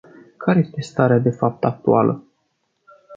[0.37, 2.23] Care este starea de fapt actuală?